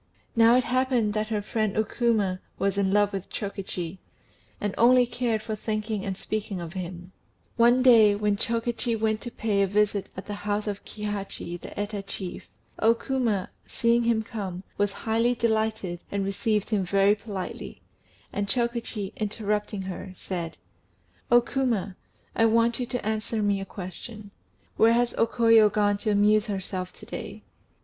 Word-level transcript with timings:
Now 0.35 0.55
it 0.55 0.63
happened 0.63 1.13
that 1.13 1.27
her 1.27 1.43
friend 1.43 1.77
O 1.77 1.83
Kuma 1.83 2.41
was 2.57 2.75
in 2.75 2.91
love 2.91 3.13
with 3.13 3.29
Chokichi, 3.29 3.99
and 4.59 4.73
only 4.75 5.05
cared 5.05 5.43
for 5.43 5.55
thinking 5.55 6.03
and 6.03 6.17
speaking 6.17 6.59
of 6.59 6.73
him; 6.73 7.11
one 7.55 7.83
day, 7.83 8.15
when 8.15 8.35
Chokichi 8.35 8.95
went 8.95 9.21
to 9.21 9.29
pay 9.29 9.61
a 9.61 9.67
visit 9.67 10.09
at 10.17 10.25
the 10.25 10.33
house 10.33 10.65
of 10.65 10.83
Kihachi 10.85 11.61
the 11.61 11.79
Eta 11.79 12.01
chief, 12.01 12.49
O 12.79 12.95
Kuma, 12.95 13.51
seeing 13.67 14.05
him 14.05 14.23
come, 14.23 14.63
was 14.75 14.91
highly 14.91 15.35
delighted, 15.35 15.99
and 16.11 16.25
received 16.25 16.71
him 16.71 16.83
very 16.83 17.13
politely; 17.13 17.83
and 18.33 18.47
Chokichi, 18.49 19.13
interrupting 19.17 19.83
her, 19.83 20.13
said 20.15 20.57
"O 21.29 21.41
Kuma, 21.41 21.95
I 22.35 22.45
want 22.47 22.79
you 22.79 22.87
to 22.87 23.05
answer 23.05 23.43
me 23.43 23.61
a 23.61 23.65
question: 23.65 24.31
where 24.77 24.93
has 24.93 25.13
O 25.19 25.27
Koyo 25.27 25.71
gone 25.71 25.99
to 25.99 26.09
amuse 26.09 26.47
herself 26.47 26.91
to 26.93 27.05
day?" 27.05 27.43